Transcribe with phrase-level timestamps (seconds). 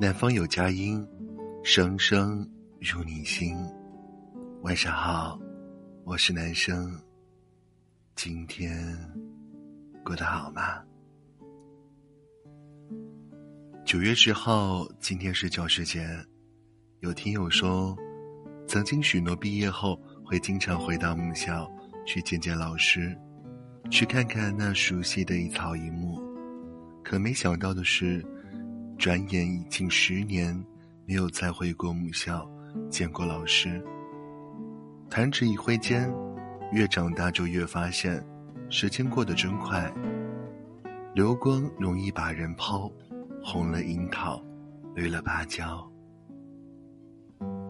[0.00, 1.06] 南方有佳音，
[1.62, 2.48] 声声
[2.80, 3.54] 入你心。
[4.62, 5.38] 晚上好，
[6.04, 6.98] 我是男生。
[8.14, 8.98] 今天
[10.02, 10.82] 过得好吗？
[13.84, 16.08] 九月十号，今天是教师节。
[17.00, 17.94] 有听友说，
[18.66, 21.70] 曾经许诺毕业后会经常回到母校
[22.06, 23.14] 去见见老师，
[23.90, 26.18] 去看看那熟悉的一草一木。
[27.04, 28.24] 可没想到的是。
[29.00, 30.54] 转眼已经十年，
[31.06, 32.46] 没有再回过母校，
[32.90, 33.82] 见过老师。
[35.08, 36.12] 弹指一挥间，
[36.70, 38.22] 越长大就越发现，
[38.68, 39.90] 时间过得真快。
[41.14, 42.92] 流光容易把人抛，
[43.42, 44.38] 红了樱桃，
[44.94, 45.90] 绿了芭蕉。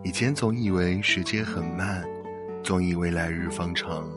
[0.02, 2.04] 以前总以为时间很慢，
[2.60, 4.10] 总以为来日方长，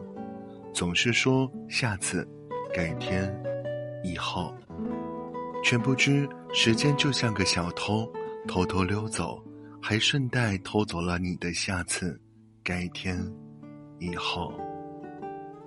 [0.73, 2.27] 总是说下次、
[2.73, 3.31] 改天、
[4.03, 4.52] 以后。
[5.64, 8.07] 全不知，时间就像个小偷，
[8.48, 9.44] 偷偷溜走，
[9.81, 12.19] 还顺带偷走了你的下次、
[12.64, 13.19] 改天、
[13.97, 14.53] 以后。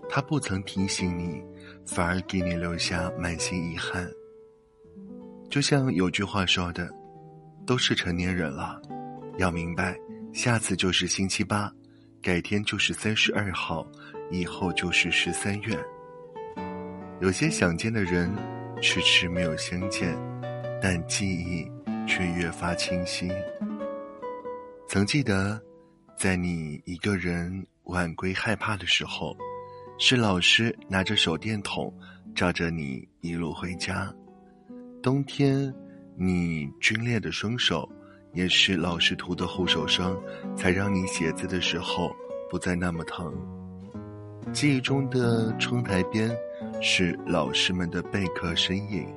[0.09, 1.43] 他不曾提醒你，
[1.85, 4.09] 反而给你留下满心遗憾。
[5.51, 6.89] 就像有句话说的
[7.67, 8.81] ：“都是成年人了，
[9.39, 9.99] 要明白，
[10.33, 11.71] 下次就是星期八，
[12.23, 13.85] 改天就是三十二号，
[14.31, 15.77] 以后就是十三月。”
[17.21, 18.33] 有些想见的人。
[18.83, 20.15] 迟迟没有相见，
[20.81, 21.71] 但记忆
[22.07, 23.31] 却越发清晰。
[24.89, 25.61] 曾记得，
[26.17, 29.37] 在你一个人晚归害怕的时候，
[29.99, 31.93] 是老师拿着手电筒
[32.35, 34.13] 照着你一路回家。
[35.03, 35.73] 冬天，
[36.17, 37.89] 你皲裂的双手，
[38.33, 40.17] 也是老师涂的护手霜，
[40.57, 42.15] 才让你写字的时候
[42.51, 43.35] 不再那么疼。
[44.53, 46.31] 记忆中的窗台边。
[46.83, 49.09] 是老师们的备课身影，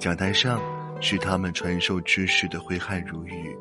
[0.00, 0.60] 讲台上
[1.00, 3.56] 是他们传授知识的挥汗如雨，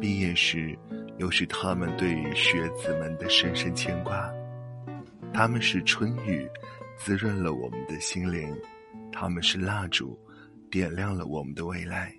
[0.00, 0.78] 毕业时
[1.18, 4.32] 又是他们对学子们的深深牵挂。
[5.32, 6.48] 他们是春雨，
[6.96, 8.54] 滋润了我们的心灵；
[9.12, 10.18] 他们是蜡烛，
[10.70, 12.14] 点亮了我们的未来。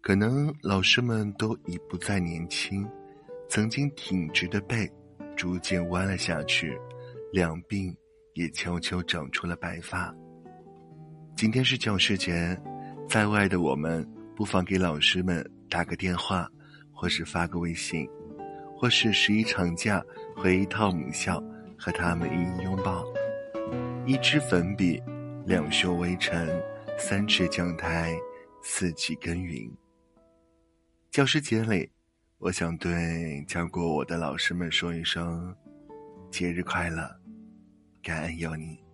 [0.00, 2.88] 可能老师们都已不再年轻，
[3.48, 4.90] 曾经挺直的背
[5.36, 6.78] 逐渐弯了下去，
[7.32, 7.94] 两鬓。
[8.34, 10.14] 也悄悄长出了白发。
[11.38, 12.60] 今天是教师节，
[13.08, 14.04] 在外的我们
[14.34, 16.50] 不妨给老师们打个电话，
[16.90, 18.04] 或是发个微信，
[18.76, 20.04] 或是十一长假
[20.34, 21.40] 回一趟母校，
[21.78, 23.04] 和他们一一拥抱。
[24.04, 25.00] 一支粉笔，
[25.46, 26.60] 两袖微尘，
[26.98, 28.18] 三尺讲台，
[28.60, 29.70] 四季耕耘。
[31.12, 31.88] 教师节里，
[32.38, 35.54] 我想对教过我的老师们说一声：
[36.32, 37.08] 节日快乐。
[38.02, 38.87] 感恩有你。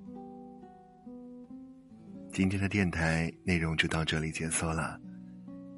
[2.34, 5.00] 今天的电台内容就到这里结束了，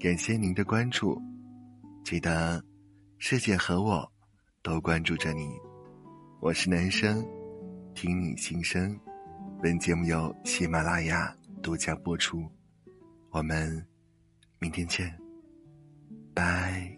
[0.00, 1.21] 感谢您的关注，
[2.03, 2.65] 记得
[3.19, 4.11] 世界和我
[4.62, 5.50] 都关注着你。
[6.41, 7.22] 我是男生，
[7.95, 8.99] 听你心声。
[9.62, 12.50] 本节目由喜马拉雅独家播出，
[13.33, 13.87] 我们
[14.59, 15.15] 明天见，
[16.33, 16.96] 拜。